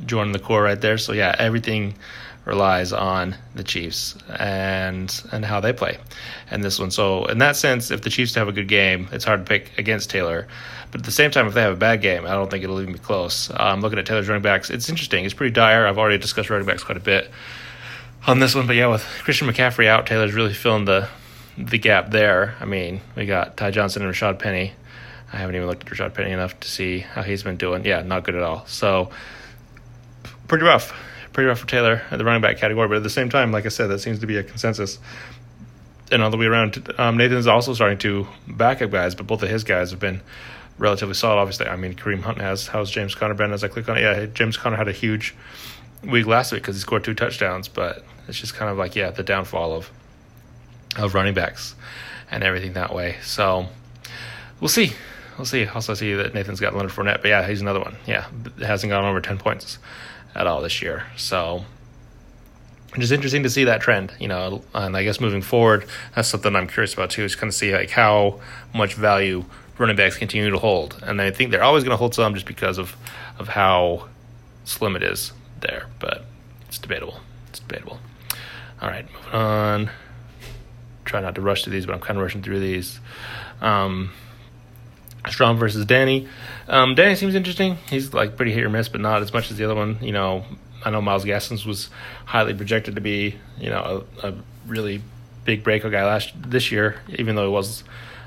[0.05, 0.97] joining the core right there.
[0.97, 1.95] So yeah, everything
[2.45, 5.97] relies on the Chiefs and and how they play
[6.51, 6.91] and this one.
[6.91, 9.77] So in that sense, if the Chiefs have a good game, it's hard to pick
[9.77, 10.47] against Taylor.
[10.91, 12.81] But at the same time, if they have a bad game, I don't think it'll
[12.81, 13.49] even be close.
[13.49, 14.69] I'm um, looking at Taylor's running backs.
[14.69, 15.25] It's interesting.
[15.25, 15.87] It's pretty dire.
[15.87, 17.31] I've already discussed running backs quite a bit
[18.27, 21.07] on this one, but yeah, with Christian McCaffrey out, Taylor's really filling the
[21.57, 22.55] the gap there.
[22.59, 24.73] I mean, we got Ty Johnson and Rashaad Penny.
[25.31, 27.85] I haven't even looked at Rashaad Penny enough to see how he's been doing.
[27.85, 28.65] Yeah, not good at all.
[28.65, 29.09] So
[30.47, 30.93] pretty rough
[31.33, 32.87] pretty rough for Taylor at the running back category.
[32.87, 34.99] But at the same time, like I said, that seems to be a consensus.
[36.11, 39.41] And all the way around, um, is also starting to back up guys, but both
[39.41, 40.21] of his guys have been
[40.77, 41.39] relatively solid.
[41.39, 42.67] Obviously, I mean, Kareem Hunt has.
[42.67, 43.51] How's James Conner been?
[43.51, 45.33] As I click on it, yeah, James Conner had a huge
[46.03, 49.09] week last week because he scored two touchdowns, but it's just kind of like, yeah,
[49.11, 49.89] the downfall of
[50.97, 51.73] of running backs
[52.29, 53.17] and everything that way.
[53.23, 53.67] So
[54.59, 54.93] we'll see.
[55.37, 55.65] We'll see.
[55.65, 57.95] Also, see that Nathan's got Leonard Fournette, but yeah, he's another one.
[58.05, 58.27] Yeah,
[58.59, 59.79] hasn't gone over 10 points
[60.35, 61.05] at all this year.
[61.15, 61.65] So
[62.95, 66.55] it's interesting to see that trend, you know, and I guess moving forward, that's something
[66.55, 68.39] I'm curious about too, is kind of see like how
[68.73, 69.45] much value
[69.77, 71.01] running backs continue to hold.
[71.03, 72.95] And I think they're always going to hold some just because of,
[73.39, 74.09] of how
[74.63, 76.25] slim it is there, but
[76.67, 77.19] it's debatable.
[77.49, 77.99] It's debatable.
[78.81, 79.89] All right, moving on.
[81.05, 82.99] Try not to rush through these, but I'm kind of rushing through these.
[83.61, 84.11] Um,
[85.29, 86.27] Strom versus Danny.
[86.67, 87.77] Um, Danny seems interesting.
[87.89, 89.97] He's like pretty hit or miss, but not as much as the other one.
[90.01, 90.45] You know,
[90.83, 91.89] I know Myles Gaskins was
[92.25, 94.33] highly projected to be, you know, a, a
[94.67, 95.01] really
[95.45, 97.83] big breakout guy last this year, even though he was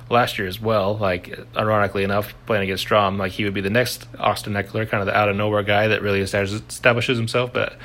[0.09, 0.97] last year as well.
[0.97, 5.01] Like, ironically enough, playing against Strom, like he would be the next Austin Ekeler, kind
[5.01, 7.53] of the out of nowhere guy that really establishes himself.
[7.53, 7.77] But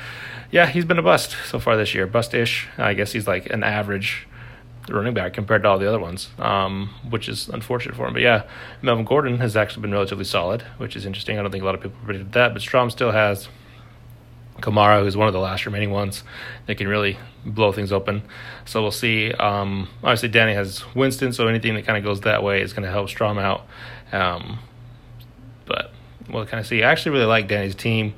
[0.50, 2.68] yeah, he's been a bust so far this year, bust ish.
[2.78, 4.26] I guess he's like an average
[4.88, 8.12] running back compared to all the other ones, um, which is unfortunate for him.
[8.12, 8.44] But yeah,
[8.80, 11.38] Melvin Gordon has actually been relatively solid, which is interesting.
[11.38, 13.48] I don't think a lot of people predicted that, but Strom still has
[14.60, 16.24] Kamara, who's one of the last remaining ones
[16.66, 18.22] that can really blow things open.
[18.64, 19.32] So we'll see.
[19.32, 22.84] Um, obviously, Danny has Winston, so anything that kind of goes that way is going
[22.84, 23.66] to help Strom out.
[24.12, 24.58] Um,
[25.66, 25.92] but
[26.28, 26.82] we'll kind of see.
[26.82, 28.14] I actually really like Danny's team.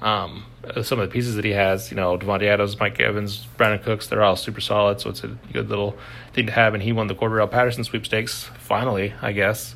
[0.00, 0.44] Um,
[0.82, 4.06] some of the pieces that he has, you know, Davante Adams, Mike Evans, Brandin Cooks,
[4.06, 5.00] they're all super solid.
[5.00, 5.96] So it's a good little
[6.32, 6.74] thing to have.
[6.74, 9.74] And he won the Cordarrelle Patterson sweepstakes finally, I guess.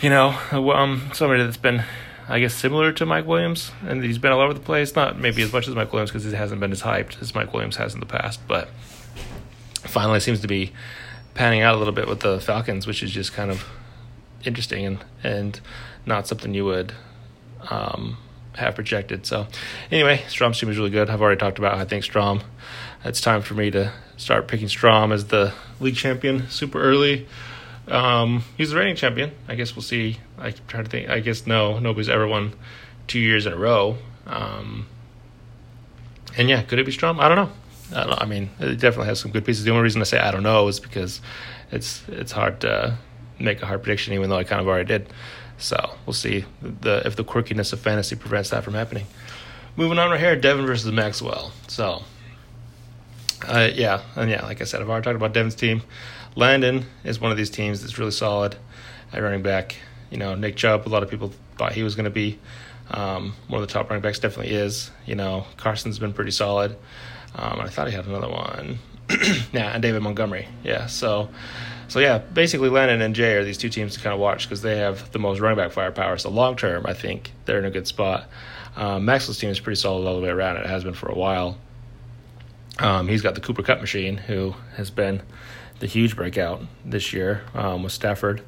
[0.00, 1.84] You know, um, somebody that's been,
[2.28, 4.94] I guess, similar to Mike Williams, and he's been all over the place.
[4.96, 7.52] Not maybe as much as Mike Williams because he hasn't been as hyped as Mike
[7.52, 8.68] Williams has in the past, but
[9.74, 10.72] finally seems to be
[11.34, 13.66] panning out a little bit with the Falcons, which is just kind of
[14.44, 15.60] interesting and and
[16.06, 16.92] not something you would.
[17.70, 18.18] Um,
[18.56, 19.26] have projected.
[19.26, 19.46] So,
[19.90, 21.10] anyway, Strom's team is really good.
[21.10, 22.42] I've already talked about I think Strom.
[23.04, 27.26] It's time for me to start picking Strom as the league champion super early.
[27.88, 29.32] Um, he's the reigning champion.
[29.46, 30.18] I guess we'll see.
[30.38, 31.10] I try to think.
[31.10, 32.54] I guess no, nobody's ever won
[33.06, 33.98] two years in a row.
[34.26, 34.86] Um,
[36.36, 37.20] and yeah, could it be Strom?
[37.20, 37.52] I don't know.
[37.94, 38.22] I, don't.
[38.22, 39.64] I mean, it definitely has some good pieces.
[39.64, 41.20] The only reason I say I don't know is because
[41.70, 42.96] it's it's hard to
[43.38, 45.12] make a hard prediction, even though I kind of already did.
[45.58, 49.06] So we'll see the if the quirkiness of fantasy prevents that from happening.
[49.76, 51.52] Moving on right here, Devin versus Maxwell.
[51.66, 52.02] So,
[53.48, 55.82] uh, yeah, and yeah, like I said, I've already talked about Devin's team.
[56.36, 58.56] Landon is one of these teams that's really solid
[59.12, 59.76] at running back.
[60.10, 62.38] You know, Nick Chubb, a lot of people thought he was going to be
[62.90, 64.18] um, one of the top running backs.
[64.18, 64.90] Definitely is.
[65.06, 66.76] You know, Carson's been pretty solid.
[67.34, 68.78] Um, I thought he had another one.
[69.52, 70.48] yeah, and David Montgomery.
[70.62, 71.30] Yeah, so
[71.88, 74.62] so yeah, basically Landon and Jay are these two teams to kind of watch because
[74.62, 76.18] they have the most running back firepower.
[76.18, 78.28] So long term, I think they're in a good spot.
[78.76, 80.56] Um, Maxwell's team is pretty solid all the way around.
[80.56, 81.58] It has been for a while.
[82.78, 85.22] Um, he's got the Cooper Kupp machine, who has been
[85.78, 88.42] the huge breakout this year um, with Stafford.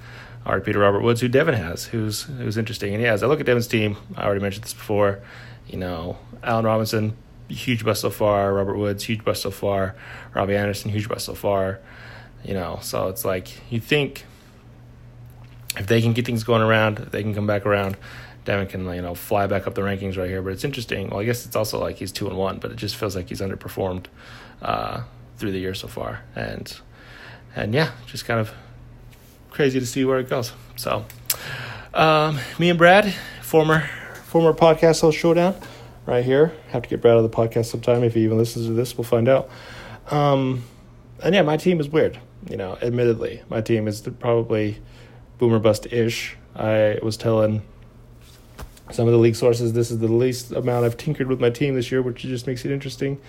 [0.44, 2.94] Our Peter Robert Woods, who Devin has, who's who's interesting.
[2.94, 5.20] And yeah, as I look at Devin's team, I already mentioned this before.
[5.66, 7.16] You know, Allen Robinson,
[7.48, 8.52] huge bust so far.
[8.54, 9.96] Robert Woods, huge bust so far.
[10.34, 11.80] Robbie Anderson, huge bust so far
[12.46, 12.78] you know.
[12.80, 14.24] So it's like you think
[15.76, 17.96] if they can get things going around, they can come back around.
[18.44, 20.40] Devin can you know fly back up the rankings right here.
[20.40, 21.10] But it's interesting.
[21.10, 23.28] Well, I guess it's also like he's two and one, but it just feels like
[23.28, 24.06] he's underperformed
[24.62, 25.02] uh,
[25.36, 26.78] through the year so far, and
[27.54, 28.52] and yeah, just kind of
[29.50, 30.52] crazy to see where it goes.
[30.76, 31.04] So,
[31.92, 33.88] um, me and Brad, former
[34.26, 35.56] former podcast host showdown,
[36.06, 36.52] right here.
[36.68, 38.96] Have to get Brad on the podcast sometime if he even listens to this.
[38.96, 39.50] We'll find out.
[40.10, 40.62] Um,
[41.20, 44.78] and yeah, my team is weird you know, admittedly, my team is probably
[45.38, 46.36] boomer bust ish.
[46.54, 47.62] I was telling
[48.90, 51.74] some of the league sources this is the least amount I've tinkered with my team
[51.74, 53.20] this year, which just makes it interesting.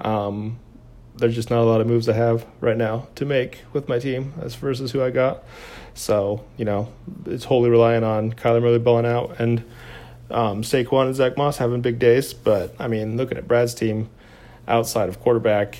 [0.00, 0.58] Um,
[1.16, 3.98] there's just not a lot of moves I have right now to make with my
[3.98, 5.44] team as versus who I got.
[5.94, 6.92] So, you know,
[7.24, 9.64] it's wholly relying on Kyler Murray balling out and
[10.30, 12.34] um, Saquon and Zach Moss having big days.
[12.34, 14.10] But, I mean, looking at Brad's team
[14.68, 15.78] outside of quarterback,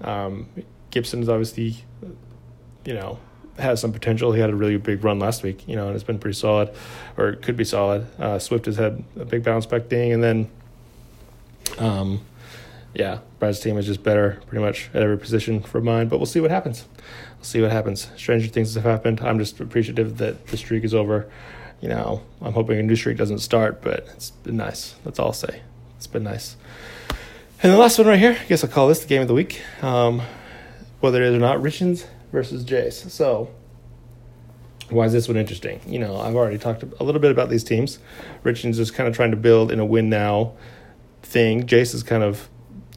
[0.00, 0.48] um,
[0.90, 1.84] Gibson is obviously
[2.84, 3.18] you know,
[3.58, 4.32] has some potential.
[4.32, 6.72] He had a really big run last week, you know, and it's been pretty solid,
[7.16, 8.06] or could be solid.
[8.18, 10.50] Uh, Swift has had a big bounce back thing, and then,
[11.78, 12.20] um,
[12.94, 16.08] yeah, Brad's team is just better pretty much at every position for mine.
[16.08, 16.86] But we'll see what happens.
[17.36, 18.10] We'll see what happens.
[18.16, 19.20] Stranger things have happened.
[19.20, 21.28] I'm just appreciative that the streak is over.
[21.80, 24.96] You know, I'm hoping a new streak doesn't start, but it's been nice.
[25.04, 25.62] That's all I'll say.
[25.96, 26.56] It's been nice.
[27.62, 29.34] And the last one right here, I guess I'll call this the game of the
[29.34, 29.62] week.
[29.82, 30.22] Um,
[31.00, 33.10] whether it is or not, Richens versus Jace.
[33.10, 33.50] So,
[34.90, 35.80] why is this one interesting?
[35.86, 37.98] You know, I've already talked a little bit about these teams.
[38.42, 40.52] Richards is kind of trying to build in a win now
[41.22, 41.66] thing.
[41.66, 42.48] Jace is kind of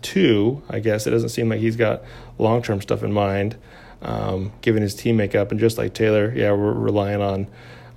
[0.01, 1.05] two, I guess.
[1.05, 2.03] It doesn't seem like he's got
[2.37, 3.57] long term stuff in mind,
[4.01, 5.51] um, given his team makeup.
[5.51, 7.47] And just like Taylor, yeah, we're relying on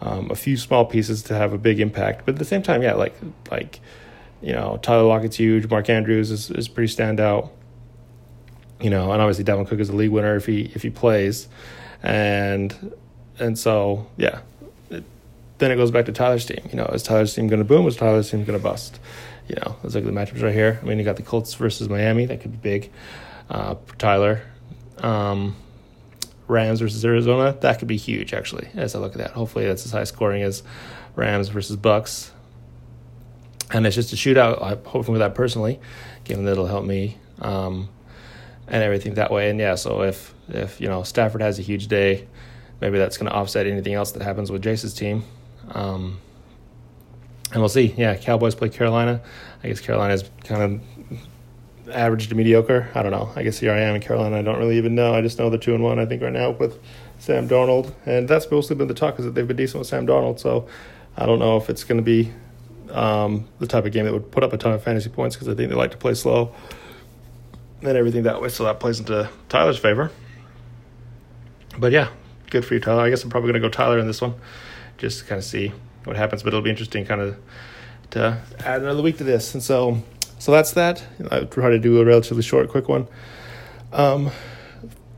[0.01, 2.27] um, a few small pieces to have a big impact.
[2.27, 3.15] But at the same time, yeah, like
[3.51, 3.81] like
[4.43, 5.69] you know, Tyler Lockett's huge.
[5.69, 7.51] Mark Andrews is is pretty standout
[8.81, 11.49] you know, and obviously Dalvin Cook is a league winner if he if he plays,
[12.03, 12.95] and
[13.39, 14.41] and so yeah,
[14.91, 15.05] it,
[15.59, 16.69] then it goes back to Tyler's team.
[16.71, 17.87] You know, is Tyler's team going to boom?
[17.87, 18.99] Is Tyler's team going to bust?
[19.49, 20.79] You know, look at the matchups right here.
[20.83, 22.27] I mean, you got the Colts versus Miami.
[22.27, 22.91] That could be big.
[23.51, 24.43] Uh, Tyler,
[24.99, 25.55] um,
[26.49, 27.57] Rams versus Arizona.
[27.61, 28.69] That could be huge actually.
[28.75, 30.63] As I look at that, hopefully that's as high scoring as
[31.15, 32.31] Rams versus Bucks.
[33.71, 34.63] And it's just a shootout.
[34.63, 35.81] I'm hoping for that personally,
[36.25, 37.17] given that it'll help me.
[37.41, 37.89] Um,
[38.69, 39.51] and everything that way.
[39.51, 42.27] And yeah, so if if you know Stafford has a huge day,
[42.81, 45.25] maybe that's going to offset anything else that happens with Jace's team.
[45.71, 46.21] Um,
[47.53, 47.95] and we'll see.
[47.97, 49.21] Yeah, Cowboys play Carolina.
[49.63, 52.91] I guess Carolina is kind of average to mediocre.
[52.95, 53.31] I don't know.
[53.37, 54.39] I guess here I am in Carolina.
[54.39, 55.15] I don't really even know.
[55.15, 55.99] I just know they're two and one.
[55.99, 56.81] I think right now with
[57.19, 60.07] Sam Darnold, and that's mostly been the talk is that they've been decent with Sam
[60.07, 60.41] Darnold.
[60.41, 60.67] So
[61.17, 62.33] I don't know if it's going to be
[62.91, 65.49] um, the type of game that would put up a ton of fantasy points because
[65.49, 66.55] I think they like to play slow
[67.81, 68.49] and everything that way.
[68.49, 70.11] So that plays into Tyler's favor.
[71.79, 72.09] But yeah,
[72.51, 73.03] good for you, Tyler.
[73.03, 74.35] I guess I'm probably going to go Tyler in this one
[74.99, 75.73] just to kind of see
[76.05, 76.43] what happens.
[76.43, 77.37] But it'll be interesting, kind of,
[78.11, 79.55] to add another week to this.
[79.55, 80.03] And so,
[80.39, 81.03] so that's that.
[81.31, 83.09] I'll try to do a relatively short, quick one.
[83.93, 84.31] Um,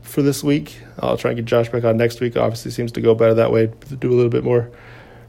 [0.01, 2.37] for this week, I'll try and get Josh back on next week.
[2.37, 3.67] Obviously, seems to go better that way.
[3.99, 4.71] Do a little bit more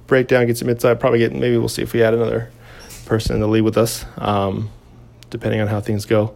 [0.06, 1.00] breakdown, get some insight.
[1.00, 2.50] Probably get maybe we'll see if we add another
[3.04, 4.70] person in the lead with us, um,
[5.30, 6.34] depending on how things go.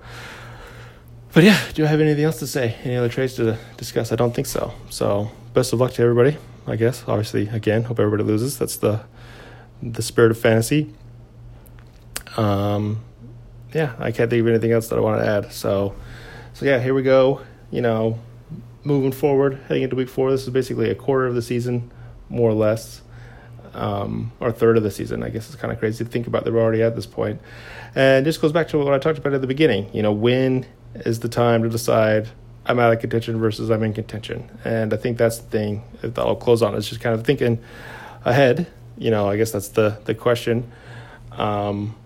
[1.35, 2.77] But yeah, do I have anything else to say?
[2.85, 4.12] Any other trades to discuss?
[4.12, 4.75] I don't think so.
[4.90, 6.37] So best of luck to everybody.
[6.66, 8.59] I guess obviously again, hope everybody loses.
[8.59, 9.05] That's the
[9.83, 10.92] the spirit of fantasy.
[12.37, 13.03] Um,
[13.75, 15.53] yeah, I can't think of anything else that I want to add.
[15.53, 15.95] So,
[16.53, 17.40] so yeah, here we go.
[17.71, 18.18] You know,
[18.85, 20.31] moving forward, heading into week four.
[20.31, 21.90] This is basically a quarter of the season,
[22.29, 23.03] more or less,
[23.74, 25.22] um, or third of the season.
[25.22, 27.40] I guess it's kind of crazy to think about that we're already at this point.
[27.94, 29.90] And just goes back to what I talked about at the beginning.
[29.94, 32.28] You know, when is the time to decide
[32.64, 34.48] I'm out of contention versus I'm in contention.
[34.64, 37.58] And I think that's the thing that I'll close on is just kind of thinking
[38.24, 38.70] ahead.
[38.96, 40.70] You know, I guess that's the the question.
[41.32, 41.96] Um,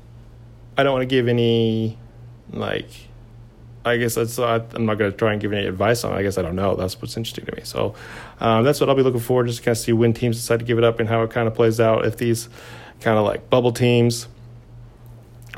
[0.79, 1.99] I don't want to give any
[2.53, 2.89] like.
[3.87, 4.39] I guess that's.
[4.39, 6.13] Uh, I'm not going to try and give any advice on.
[6.13, 6.17] it.
[6.17, 6.75] I guess I don't know.
[6.75, 7.63] That's what's interesting to me.
[7.65, 7.95] So
[8.41, 10.59] um, that's what I'll be looking for, just to kind of see when teams decide
[10.59, 12.05] to give it up and how it kind of plays out.
[12.05, 12.49] If these
[13.01, 14.27] kind of like bubble teams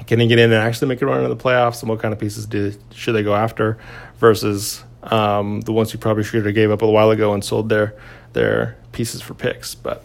[0.06, 2.12] can they get in and actually make a run into the playoffs, and what kind
[2.12, 3.78] of pieces do should they go after
[4.18, 7.68] versus um, the ones who probably should have gave up a while ago and sold
[7.68, 7.94] their
[8.32, 9.74] their pieces for picks.
[9.74, 10.04] But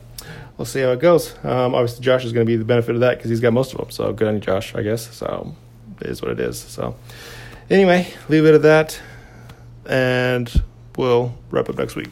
[0.58, 1.36] we'll see how it goes.
[1.44, 3.74] Um, obviously, Josh is going to be the benefit of that because he's got most
[3.74, 3.92] of them.
[3.92, 4.74] So good on you, Josh.
[4.76, 5.56] I guess so.
[6.02, 6.60] It is what it is.
[6.60, 6.96] So
[7.70, 9.00] anyway, leave it at that,
[9.86, 10.64] and
[10.98, 12.10] we'll wrap up next week.